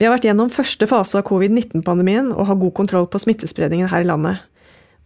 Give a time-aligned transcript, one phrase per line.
[0.00, 4.00] Vi har vært gjennom første fase av covid-19-pandemien og har god kontroll på smittespredningen her
[4.00, 4.38] i landet.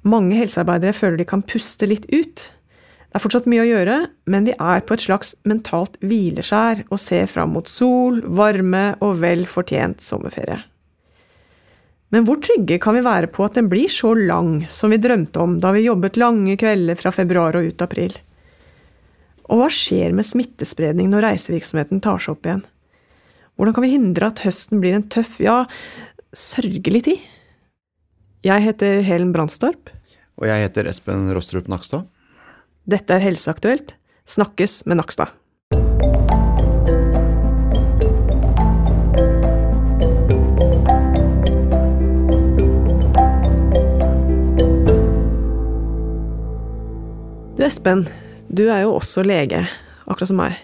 [0.06, 2.44] Mange helsearbeidere føler de kan puste litt ut.
[2.44, 3.96] Det er fortsatt mye å gjøre,
[4.30, 9.18] men vi er på et slags mentalt hvileskjær og ser fram mot sol, varme og
[9.24, 10.60] vel fortjent sommerferie.
[12.14, 15.42] Men hvor trygge kan vi være på at den blir så lang som vi drømte
[15.42, 18.14] om da vi jobbet lange kvelder fra februar og ut april?
[19.50, 22.62] Og hva skjer med smittespredning når reisevirksomheten tar seg opp igjen?
[23.54, 25.60] Hvordan kan vi hindre at høsten blir en tøff, ja,
[26.34, 27.20] sørgelig tid?
[28.42, 29.92] Jeg heter Helen Brandstorp.
[30.42, 32.08] Og jeg heter Espen Rostrup Nakstad.
[32.82, 33.94] Dette er Helseaktuelt.
[34.26, 35.30] Snakkes med Nakstad.
[47.54, 48.08] Du Espen,
[48.50, 49.62] du er jo også lege,
[50.10, 50.58] akkurat som meg.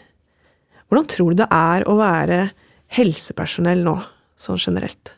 [0.90, 2.48] Hvordan tror du det er å være
[2.96, 3.96] helsepersonell nå,
[4.40, 5.14] sånn generelt?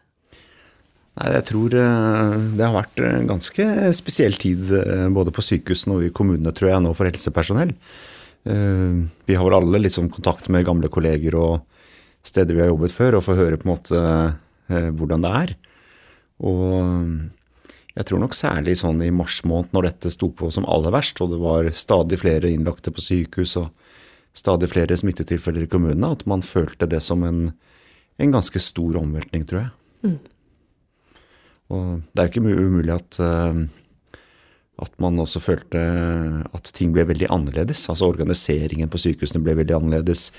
[1.20, 5.98] Nei, jeg tror eh, det har vært en ganske spesiell tid eh, både på sykehusene
[5.98, 7.74] og i kommunene, tror jeg, nå for helsepersonell.
[8.48, 11.84] Eh, vi har vel alle liksom kontakt med gamle kolleger og
[12.24, 14.02] steder vi har jobbet før, og får høre på en måte
[14.72, 15.50] hvordan det er.
[16.48, 16.70] Og
[17.92, 21.18] jeg tror nok særlig sånn i mars måned, når dette sto på som aller verst,
[21.20, 23.90] og det var stadig flere innlagte på sykehus og
[24.36, 27.46] stadig flere smittetilfeller i kommunene, at man følte det som en,
[28.18, 29.72] en ganske stor omveltning, tror jeg.
[30.02, 30.18] Mm.
[31.72, 33.60] Og det er ikke umulig at, eh,
[34.82, 35.82] at man også følte
[36.48, 37.84] at ting ble veldig annerledes.
[37.92, 40.30] Altså organiseringen på sykehusene ble veldig annerledes.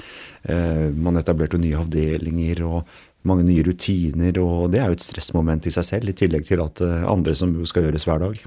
[0.44, 5.69] Eh, man etablerte nye avdelinger og mange nye rutiner, og det er jo et stressmoment
[5.69, 8.44] i seg selv, i tillegg til at eh, andre som skal gjøres hver dag.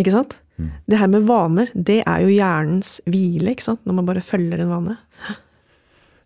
[0.00, 0.38] Ikke sant?
[0.56, 0.70] Mm.
[0.88, 3.82] Det her med vaner, det er jo hjernens hvile, ikke sant?
[3.84, 4.96] Når man bare følger en vane.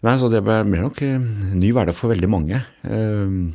[0.06, 1.19] Nei, så Det blir nok eh,
[1.61, 2.62] ny hverdag for veldig mange.
[2.87, 3.50] Uh,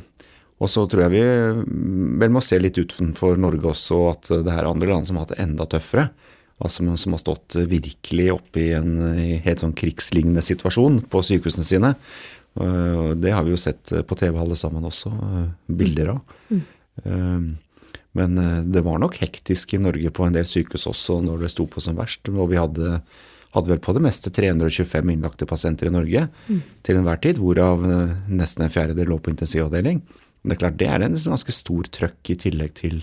[0.62, 1.24] og så tror jeg vi
[1.66, 5.18] mm, vel må se litt utenfor Norge også, at det her er andre land som
[5.18, 6.08] har hatt det enda tøffere.
[6.56, 8.94] Altså, som har stått virkelig oppe i en
[9.44, 11.90] helt sånn krigslignende situasjon på sykehusene sine.
[12.56, 15.12] Det har vi jo sett på TV alle sammen også,
[15.68, 16.38] bilder av.
[16.48, 17.50] Mm.
[18.16, 21.52] Men eh, det var nok hektisk i Norge på en del sykehus også når det
[21.54, 22.28] sto på som verst.
[22.32, 23.00] Og vi hadde,
[23.56, 26.60] hadde vel på det meste 325 innlagte pasienter i Norge mm.
[26.86, 30.02] til enhver tid, hvorav eh, nesten en fjerdedel lå på intensivavdeling.
[30.42, 33.02] Men det er klart det er en ganske stor trøkk i tillegg til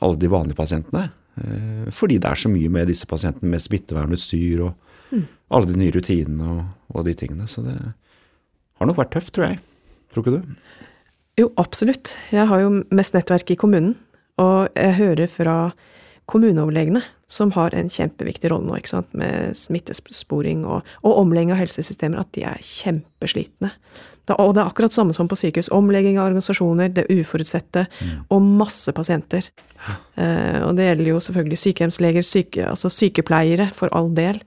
[0.00, 1.10] alle de vanlige pasientene.
[1.36, 5.26] Eh, fordi det er så mye med disse pasientene med smittevernutstyr og mm.
[5.54, 6.64] alle de nye rutinene og,
[6.94, 7.46] og de tingene.
[7.50, 9.60] Så det har nok vært tøft, tror jeg.
[10.10, 10.56] Tror ikke du?
[11.40, 12.14] Jo, absolutt.
[12.30, 13.96] Jeg har jo mest nettverk i kommunen.
[14.42, 15.56] Og jeg hører fra
[16.30, 21.60] kommuneoverlegene, som har en kjempeviktig rolle nå, ikke sant, med smittesporing og, og omlegging av
[21.60, 23.74] helsesystemer, at de er kjempeslitne.
[24.24, 25.68] Da, og det er akkurat samme som på sykehus.
[25.74, 28.14] Omlegging av organisasjoner, det uforutsette, mm.
[28.32, 29.50] og masse pasienter.
[30.16, 34.40] Eh, og det gjelder jo selvfølgelig sykehjemsleger, syke, altså sykepleiere, for all del.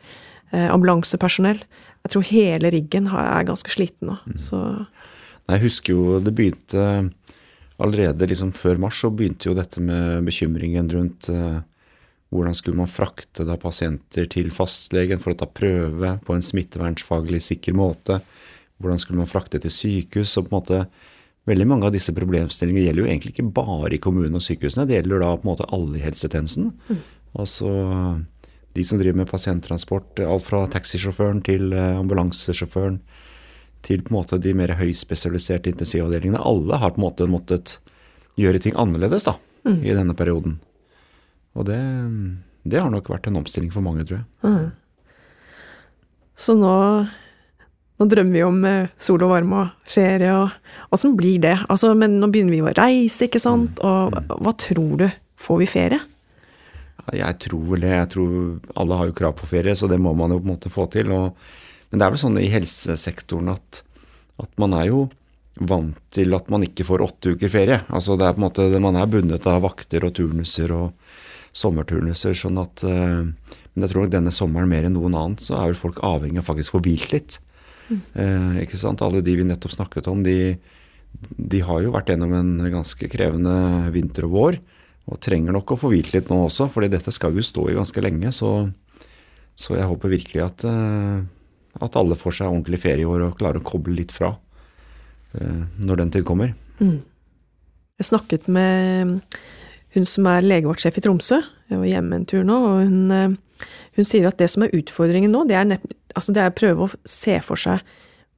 [0.49, 1.61] Eh, ambulansepersonell.
[2.07, 4.17] Jeg tror hele riggen er ganske sliten nå.
[4.25, 4.37] Mm.
[4.41, 4.63] Så
[5.47, 6.87] Jeg husker jo det begynte
[7.77, 11.59] allerede liksom før mars så begynte jo dette med bekymringen rundt uh,
[12.33, 17.39] hvordan skulle man frakte da pasienter til fastlegen for å ta prøve på en smittevernsfaglig
[17.45, 18.19] sikker måte?
[18.81, 20.35] Hvordan skulle man frakte til sykehus?
[20.37, 20.81] og på en måte
[21.47, 24.97] Veldig mange av disse problemstillingene gjelder jo egentlig ikke bare i kommunene og sykehusene, det
[24.97, 26.73] gjelder da på en måte alle i helsetjenesten.
[26.89, 26.97] Mm.
[27.39, 27.69] Altså
[28.75, 32.99] de som driver med pasienttransport, alt fra taxisjåføren til eh, ambulansesjåføren
[33.85, 36.41] til på en måte de mer høyspesialiserte intensivavdelingene.
[36.41, 37.77] Alle har på en måte måttet
[38.38, 39.35] gjøre ting annerledes da,
[39.67, 39.79] mm.
[39.81, 40.57] i denne perioden.
[41.57, 41.77] Og det,
[42.63, 44.27] det, har nok vært en omstilling for mange, tror jeg.
[44.45, 44.67] Mm.
[46.37, 46.73] Så nå,
[47.97, 51.55] nå, drømmer vi om eh, sol og varme og ferie, og åssen blir det?
[51.66, 53.81] Altså, men nå begynner vi å reise, ikke sant?
[53.81, 53.87] Mm.
[53.89, 55.09] Og hva tror du?
[55.37, 56.01] Får vi ferie?
[57.16, 57.93] Jeg tror vel det.
[57.93, 58.31] Jeg tror
[58.81, 60.87] alle har jo krav på ferie, så det må man jo på en måte få
[60.91, 61.13] til.
[61.16, 61.37] og
[61.89, 63.81] men det er vel sånn i helsesektoren at,
[64.41, 65.05] at, man er jo
[65.57, 67.79] vant til at man ikke får åtte uker ferie.
[67.87, 70.91] Altså det er på en måte, Man er bundet av vakter og turnuser og
[71.55, 72.35] sommerturnuser.
[72.37, 73.23] sånn at, uh,
[73.73, 76.43] Men jeg tror nok denne sommeren mer enn noen annen så er vel folk avhengig
[76.43, 77.39] av faktisk å få hvilt litt.
[77.90, 79.01] Uh, ikke sant?
[79.01, 80.57] Alle de vi nettopp snakket om, de,
[81.37, 83.55] de har jo vært gjennom en ganske krevende
[83.95, 84.59] vinter og vår.
[85.07, 87.78] Og trenger nok å få hvilt litt nå også, fordi dette skal jo stå i
[87.79, 88.33] ganske lenge.
[88.35, 88.51] Så,
[89.55, 91.23] så jeg håper virkelig at uh,
[91.84, 94.34] at alle får seg ordentlig ferieår og klarer å koble litt fra
[95.38, 96.53] eh, når den tid kommer.
[96.79, 97.00] Mm.
[97.97, 99.20] Jeg snakket med
[99.96, 101.41] hun som er legevaktsjef i Tromsø.
[101.72, 104.76] Jeg var hjemme en tur nå, og hun, eh, hun sier at det som er
[104.78, 107.82] utfordringen nå, det er, altså det er å prøve å se for seg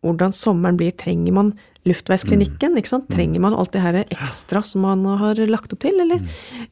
[0.06, 0.96] hvordan sommeren blir.
[0.96, 1.52] Trenger man
[1.88, 2.78] luftveisklinikken.
[2.80, 3.10] ikke sant?
[3.12, 6.24] Trenger man alt det her ekstra som man har lagt opp til, eller,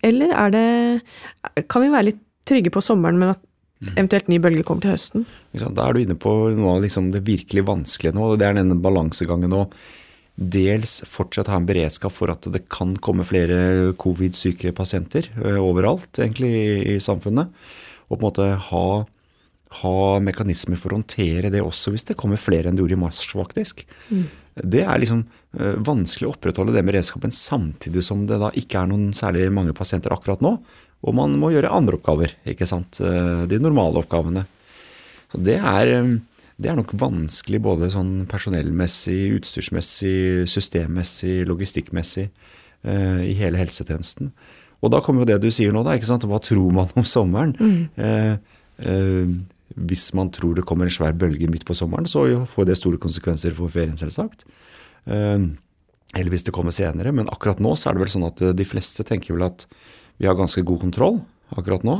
[0.05, 3.41] eller er det Kan vi være litt trygge på sommeren, men at
[3.93, 5.25] eventuelt ny bølge kommer til høsten?
[5.53, 8.33] Da er du inne på noe av liksom det virkelig vanskelige nå.
[8.33, 9.67] og Det er denne balansegangen å
[10.37, 16.51] dels fortsatt ha en beredskap for at det kan komme flere covid-syke pasienter overalt egentlig
[16.93, 17.49] i samfunnet.
[18.07, 18.87] Og på en måte ha
[19.81, 23.01] ha mekanismer for å håndtere det også, hvis det kommer flere enn det gjorde i
[23.01, 23.83] mars, faktisk.
[24.07, 24.27] Mm.
[24.73, 28.81] Det er liksom uh, vanskelig å opprettholde det med redskapen samtidig som det da ikke
[28.81, 30.55] er noen særlig mange pasienter akkurat nå,
[31.05, 33.01] og man må gjøre andre oppgaver, ikke sant.
[33.03, 34.45] Uh, de normale oppgavene.
[35.33, 36.15] Så det er, um,
[36.57, 42.31] det er nok vanskelig både sånn personellmessig, utstyrsmessig, systemmessig, logistikkmessig
[42.87, 44.29] i hele helsetjenesten.
[44.85, 45.95] Og da kommer jo det du sier nå, da.
[45.97, 46.23] ikke sant?
[46.29, 47.51] Hva tror man om sommeren?
[47.57, 49.33] Mm.
[49.75, 52.99] Hvis man tror det kommer en svær bølge midt på sommeren, så får det store
[53.01, 54.45] konsekvenser for ferien, selvsagt.
[55.05, 55.47] Eh,
[56.15, 57.11] eller hvis det kommer senere.
[57.15, 59.67] Men akkurat nå så er det vel sånn at eh, de fleste tenker vel at
[60.17, 61.19] vi har ganske god kontroll
[61.55, 61.99] akkurat nå.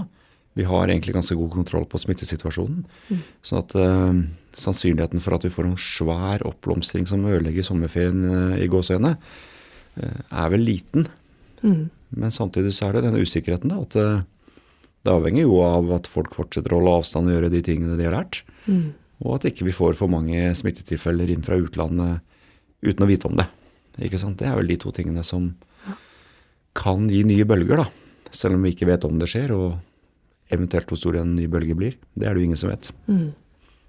[0.58, 2.80] Vi har egentlig ganske god kontroll på smittesituasjonen.
[3.12, 3.20] Mm.
[3.46, 4.22] Sånn at uh,
[4.58, 9.12] sannsynligheten for at vi får en svær oppblomstring som ødelegger sommerferien uh, i gåseøynene,
[10.02, 11.06] uh, er vel liten.
[11.62, 11.84] Mm.
[12.18, 13.84] Men samtidig så er det denne usikkerheten, da.
[13.86, 14.26] At
[15.06, 18.08] det avhenger jo av at folk fortsetter å holde avstand og gjøre de tingene de
[18.08, 18.42] har lært.
[18.66, 18.96] Mm.
[19.24, 22.20] Og at ikke vi får for mange smittetilfeller inn fra utlandet
[22.86, 23.48] uten å vite om det.
[24.06, 24.38] Ikke sant?
[24.40, 25.50] Det er vel de to tingene som
[26.78, 27.88] kan gi nye bølger, da.
[28.30, 31.76] Selv om vi ikke vet om det skjer, og eventuelt hvor stor en ny bølge
[31.78, 31.96] blir.
[32.14, 32.92] Det er det jo ingen som vet.
[33.10, 33.32] Mm.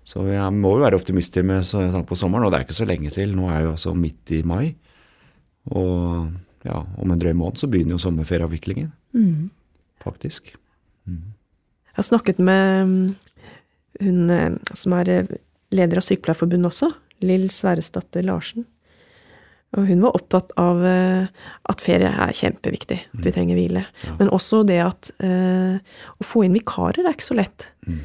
[0.08, 2.88] Så jeg må jo være optimister med tanke på sommeren, og det er ikke så
[2.88, 3.34] lenge til.
[3.37, 4.72] Nå er jo altså midt i mai.
[5.69, 6.31] Og
[6.64, 8.88] ja, om en drøy måned så begynner jo sommerferieavviklingen.
[9.12, 9.50] Mm.
[10.00, 10.55] Faktisk.
[11.08, 13.05] Jeg har snakket med mm,
[14.05, 15.37] hun eh, som er eh,
[15.75, 16.90] leder av Sykepleierforbundet også,
[17.26, 18.69] Lill Sverresdatter Larsen.
[19.76, 21.26] Og hun var opptatt av eh,
[21.69, 23.34] at ferie er kjempeviktig, at vi mm.
[23.34, 23.82] trenger hvile.
[24.06, 24.14] Ja.
[24.20, 25.76] Men også det at eh,
[26.16, 27.69] å få inn vikarer er ikke så lett.
[27.84, 27.99] Mm.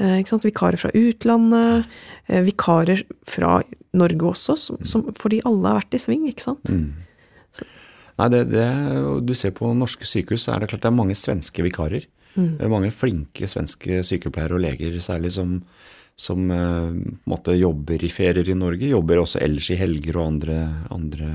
[0.00, 0.46] Eh, ikke sant?
[0.48, 1.90] Vikarer fra utlandet,
[2.30, 3.58] eh, vikarer fra
[3.92, 4.88] Norge også, som, mm.
[4.88, 6.72] som, fordi alle har vært i sving, ikke sant.
[6.72, 7.66] Mm.
[8.20, 8.64] Nei, det, det,
[9.24, 12.08] Du ser på norske sykehus, så er det klart det er mange svenske vikarer.
[12.36, 12.52] Mm.
[12.70, 15.56] Mange flinke svenske sykepleiere og leger særlig som,
[16.18, 16.92] som uh,
[17.30, 18.92] måtte jobber i ferier i Norge.
[18.92, 20.60] Jobber også ellers i helger og andre,
[20.94, 21.30] andre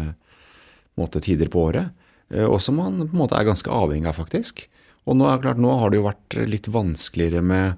[0.99, 1.91] måte, tider på året.
[2.31, 4.65] Uh, og som man på en måte er ganske avhengig av, faktisk.
[5.05, 7.75] Og nå, klart, nå har det jo vært litt vanskeligere med,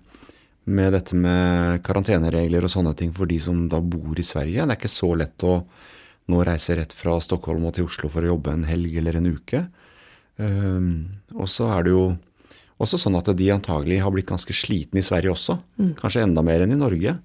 [0.70, 4.64] med dette med karanteneregler og sånne ting for de som da bor i Sverige.
[4.64, 5.60] Det er ikke så lett å
[6.28, 9.30] nå reise rett fra Stockholm og til Oslo for å jobbe en helg eller en
[9.32, 9.66] uke.
[10.38, 10.90] Um,
[11.34, 12.04] og så er det jo
[12.78, 15.58] også sånn at de antagelig har blitt ganske slitne i Sverige også.
[15.82, 15.92] Mm.
[15.98, 17.16] Kanskje enda mer enn i Norge.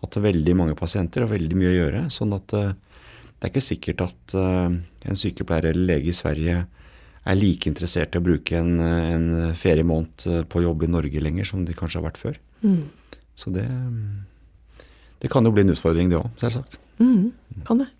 [0.00, 2.02] Hatt veldig mange pasienter og veldig mye å gjøre.
[2.12, 6.64] Sånn at uh, det er ikke sikkert at uh, en sykepleier eller lege i Sverige
[7.20, 11.64] er like interessert i å bruke en, en feriemåned på jobb i Norge lenger som
[11.68, 12.38] de kanskje har vært før.
[12.64, 12.82] Mm.
[13.36, 13.66] Så det,
[15.20, 16.78] det kan jo bli en utfordring, det òg, selvsagt.
[17.00, 17.30] Mm,
[17.68, 17.90] kan det.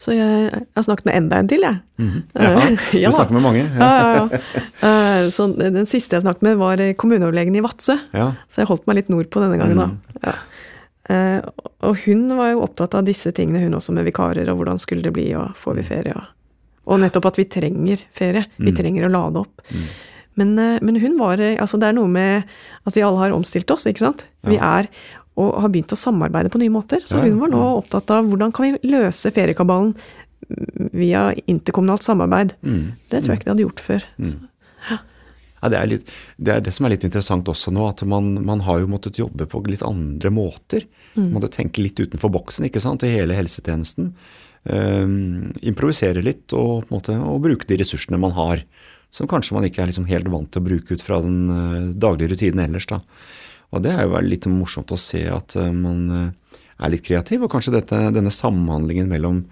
[0.00, 1.78] Så jeg, jeg, har snakket med enda en til, jeg.
[2.02, 2.16] Mm.
[2.34, 2.50] Ja,
[3.04, 3.64] ja, du snakker med mange.
[3.78, 3.90] Ja.
[4.18, 4.24] ja,
[4.82, 7.96] uh, så den siste jeg snakket med, var kommuneoverlegen i Vadsø.
[8.12, 10.34] Så jeg holdt meg litt nordpå denne gangen, da.
[11.04, 11.40] Uh,
[11.84, 15.04] og hun var jo opptatt av disse tingene, hun også, med vikarer, og hvordan skulle
[15.04, 16.32] det bli, og får vi ferie, og,
[16.88, 18.46] og nettopp at vi trenger ferie.
[18.56, 18.78] Vi mm.
[18.80, 19.64] trenger å lade opp.
[19.70, 19.88] Mm.
[20.34, 22.48] Men, men, hun var Altså, det er noe med
[22.82, 24.24] at vi alle har omstilt oss, ikke sant.
[24.42, 24.88] Vi er
[25.34, 27.02] og har begynt å samarbeide på nye måter.
[27.06, 29.94] Så hun var nå opptatt av hvordan kan vi løse feriekabalen
[30.92, 32.54] via interkommunalt samarbeid.
[32.62, 32.92] Mm.
[33.10, 34.06] Det tror jeg ikke de hadde gjort før.
[34.20, 34.34] Mm.
[34.90, 35.00] Ja.
[35.64, 38.34] Ja, det, er litt, det, er det som er litt interessant også nå, at man,
[38.44, 40.84] man har jo måttet jobbe på litt andre måter.
[41.14, 41.30] Mm.
[41.30, 44.10] Man måtte tenke litt utenfor boksen ikke sant, i hele helsetjenesten.
[44.64, 48.66] Um, improvisere litt og, måte, og, bruke de ressursene man har.
[49.14, 51.88] Som kanskje man ikke er liksom helt vant til å bruke ut fra den uh,
[51.96, 52.90] daglige rutinen ellers.
[52.90, 53.00] da.
[53.74, 57.44] Og det er jo litt morsomt å se at eh, man eh, er litt kreativ,
[57.44, 59.42] og kanskje dette, denne samhandlingen mellom,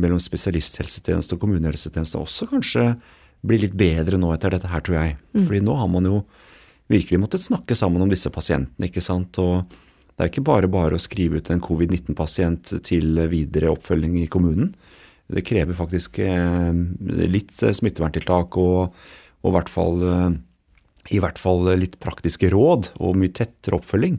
[0.00, 2.86] mellom spesialisthelsetjeneste og kommunehelsetjeneste også kanskje
[3.46, 5.14] blir litt bedre nå etter dette her, tror jeg.
[5.32, 5.44] Mm.
[5.46, 6.18] Fordi nå har man jo
[6.90, 9.38] virkelig måttet snakke sammen om disse pasientene, ikke sant.
[9.40, 9.70] Og
[10.16, 14.74] det er ikke bare bare å skrive ut en covid-19-pasient til videre oppfølging i kommunen.
[15.30, 16.74] Det krever faktisk eh,
[17.30, 19.02] litt smitteverntiltak og,
[19.40, 20.02] og i hvert fall
[21.08, 24.18] i hvert fall litt praktiske råd og mye tettere oppfølging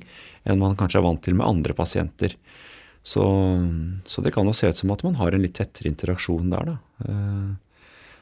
[0.50, 2.34] enn man kanskje er vant til med andre pasienter.
[3.04, 3.24] Så,
[4.06, 6.74] så det kan jo se ut som at man har en litt tettere interaksjon der,
[6.74, 7.06] da.
[7.06, 7.80] Eh,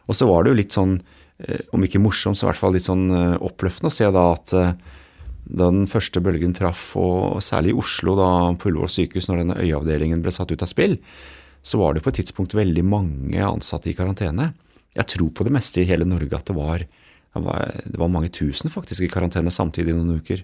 [0.10, 0.96] og så var det jo litt sånn,
[1.44, 4.26] eh, om ikke morsomt, så i hvert fall litt sånn eh, oppløftende å se da
[4.36, 4.56] at
[5.50, 9.60] da den første bølgen traff, og særlig i Oslo, da på Ullevål sykehus, når denne
[9.60, 11.00] øyeavdelingen ble satt ut av spill,
[11.66, 14.52] så var det på et tidspunkt veldig mange ansatte i karantene.
[14.96, 16.86] Jeg tror på det meste i hele Norge at det var,
[17.34, 20.44] var, det var mange tusen faktisk i karantene samtidig i noen uker.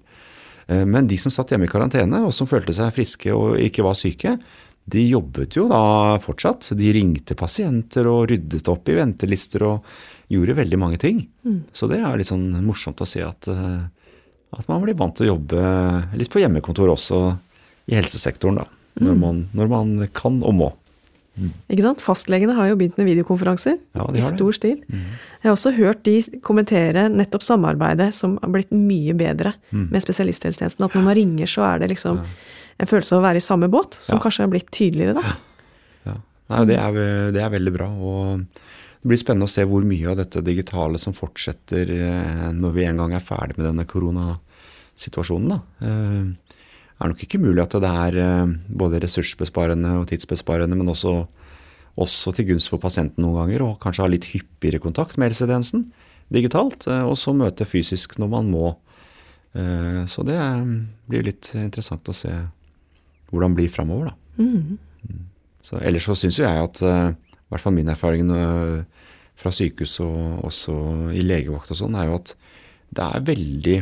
[0.68, 3.86] Eh, men de som satt hjemme i karantene, og som følte seg friske og ikke
[3.86, 4.36] var syke,
[4.86, 6.70] de jobbet jo da fortsatt.
[6.78, 9.96] De ringte pasienter og ryddet opp i ventelister og
[10.32, 11.24] gjorde veldig mange ting.
[11.46, 11.64] Mm.
[11.74, 13.82] Så det er litt sånn morsomt å se at, eh,
[14.54, 15.66] at, man blir vant til å jobbe
[16.20, 17.22] litt på hjemmekontor også
[17.90, 18.70] i helsesektoren, da.
[18.96, 19.20] Når, mm.
[19.20, 20.70] man, når man kan og må.
[21.36, 21.52] Mm.
[21.74, 22.04] Ikke sant?
[22.04, 24.58] Fastlegene har jo begynt med videokonferanser ja, i stor det.
[24.58, 24.78] stil.
[24.88, 25.08] Mm.
[25.42, 26.16] Jeg har også hørt de
[26.46, 29.90] kommentere nettopp samarbeidet som har blitt mye bedre mm.
[29.92, 30.88] med spesialisthelsetjenesten.
[30.88, 32.38] At når man ringer, så er det liksom ja.
[32.80, 34.24] en følelse av å være i samme båt, som ja.
[34.24, 35.36] kanskje har blitt tydeligere da.
[36.08, 36.16] Ja.
[36.54, 36.98] Nei, det er,
[37.34, 37.90] det er, veldig bra.
[37.90, 42.72] og det blir spennende å se hvor mye av dette digitale som fortsetter eh, når
[42.74, 45.52] vi en gang er ferdig med denne koronasituasjonen.
[45.56, 45.88] Da.
[46.96, 51.26] Er nok ikke mulig at det er eh, både ressursbesparende og tidsbesparende, men også,
[52.00, 55.90] også til gunst for pasienten noen ganger, og kanskje ha litt hyppigere kontakt med helsetjenesten
[56.34, 58.72] digitalt, eh, og så møte fysisk når man må.
[59.60, 60.40] Eh, så det
[61.10, 62.32] blir litt interessant å se
[63.32, 64.44] hvordan det blir framover, da.
[64.44, 64.78] Mm.
[65.04, 65.24] mm.
[65.66, 68.28] Så, ellers så syns jo jeg at, i hvert fall min erfaring
[69.34, 70.76] fra sykehus og også
[71.18, 72.36] i legevakt og sånn, er jo at
[72.94, 73.78] det er veldig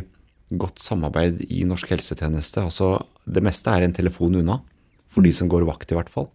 [0.52, 2.64] godt samarbeid i norsk helsetjeneste.
[2.66, 4.60] Altså, det meste er en telefon unna,
[5.12, 6.28] for de som går vakt, i hvert fall.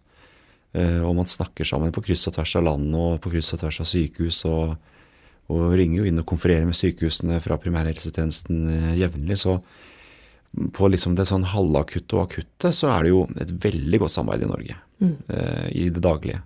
[0.70, 3.62] Uh, og man snakker sammen på kryss og tvers av landet og på kryss og
[3.62, 4.42] tvers av sykehus.
[4.50, 4.74] Og,
[5.50, 9.40] og ringer jo inn og konfererer med sykehusene fra primærhelsetjenesten uh, jevnlig.
[9.42, 9.58] Så
[10.74, 14.46] på liksom det sånn halvakutte og akutte så er det jo et veldig godt samarbeid
[14.46, 14.78] i Norge.
[15.00, 15.12] Mm.
[15.70, 16.40] I det daglige.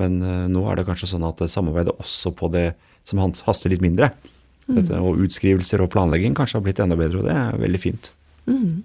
[0.00, 0.16] Men
[0.50, 2.72] nå er det kanskje sånn at samarbeidet også på det
[3.06, 4.08] som haster litt mindre,
[4.78, 8.12] dette, og utskrivelser og planlegging kanskje har blitt enda bedre, og det er veldig fint.
[8.46, 8.82] Mm.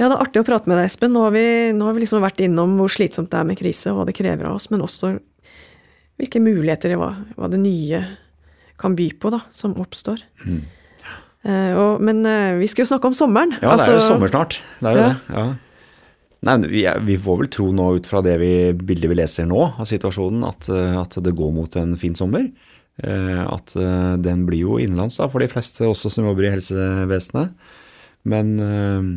[0.00, 1.12] Ja, det er artig å prate med deg, Espen.
[1.12, 1.44] Nå har, vi,
[1.76, 4.16] nå har vi liksom vært innom hvor slitsomt det er med krise, og hva det
[4.16, 5.14] krever av oss, men også
[6.20, 8.02] hvilke muligheter hva, hva det nye
[8.80, 10.22] kan by på, da, som oppstår.
[10.44, 10.60] Mm.
[11.40, 13.56] Uh, og, men uh, vi skal jo snakke om sommeren.
[13.60, 14.60] Ja, det er jo altså- sommer snart.
[14.80, 15.10] Det er jo ja.
[15.10, 15.36] det.
[15.36, 15.48] ja.
[16.48, 19.60] Nei, vi, vi, får vel tro nå ut fra det vi, bildet vi leser nå
[19.74, 22.46] av situasjonen, at, eh, at det går mot en fin sommer.
[23.00, 26.54] Eh, at eh, den blir jo innenlands da, for de fleste også som jobber i
[26.54, 27.54] helsevesenet.
[28.28, 29.10] Men eh,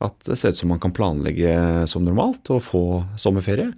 [0.00, 1.54] at det ser ut som man kan planlegge
[1.90, 2.84] som normalt og få
[3.20, 3.70] sommerferie.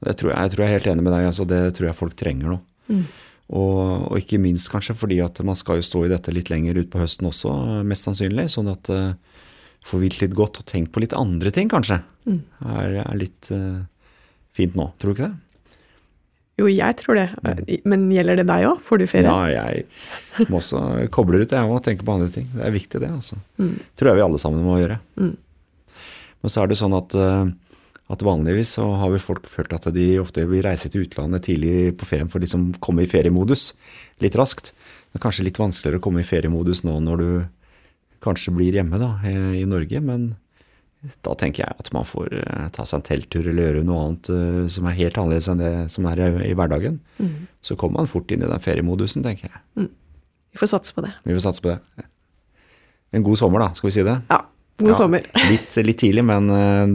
[0.00, 1.26] Det tror jeg, jeg tror jeg er helt enig med deg.
[1.28, 2.60] Altså, det tror jeg folk trenger nå.
[2.88, 3.04] Mm.
[3.50, 3.78] Og,
[4.08, 7.02] og, ikke minst kanskje fordi at man skal jo stå i dette litt lenger utpå
[7.02, 7.52] høsten også,
[7.86, 8.46] mest sannsynlig.
[8.54, 9.12] Sånn at uh,
[9.84, 11.98] få hvilt litt godt og tenkt på litt andre ting, kanskje,
[12.30, 12.40] mm.
[12.70, 13.82] er, er, litt uh,
[14.56, 14.88] fint nå.
[15.02, 15.49] Tror du ikke det?
[16.60, 17.26] Jo, jeg tror det.
[17.88, 18.82] Men gjelder det deg òg?
[18.84, 19.30] Får du ferie?
[19.30, 20.82] Ja, jeg må også
[21.14, 22.50] koble ut, jeg må tenke på andre ting.
[22.52, 23.08] Det er viktig, det.
[23.08, 23.40] altså.
[23.60, 23.78] Mm.
[23.96, 24.98] tror jeg vi alle sammen må gjøre.
[25.20, 25.34] Mm.
[26.40, 27.52] Men så er det sånn at, eh,
[28.12, 31.94] at, vanligvis så har vi folk følt at de ofte vil reise til utlandet tidlig
[32.00, 33.70] på ferien for de som kommer i feriemodus
[34.24, 34.72] litt raskt.
[35.10, 37.30] Det er kanskje litt vanskeligere å komme i feriemodus nå når du
[38.24, 40.34] kanskje blir hjemme da, i Norge, men
[41.24, 44.30] da tenker jeg at man får uh, ta seg en telttur eller gjøre noe annet
[44.34, 46.98] uh, som er helt annerledes enn det som er i, i hverdagen.
[47.16, 47.46] Mm.
[47.64, 49.62] Så kommer man fort inn i den feriemodusen, tenker jeg.
[49.80, 49.88] Mm.
[50.50, 51.14] Vi får satse på det.
[51.24, 52.06] Vi får satse på det.
[53.16, 54.18] En god sommer, da, skal vi si det?
[54.28, 54.42] Ja.
[54.80, 55.24] God ja, sommer.
[55.50, 56.48] litt, litt, tidlig, men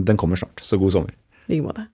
[0.08, 0.58] den kommer snart.
[0.64, 1.12] Så god sommer.
[1.46, 1.86] I like måte.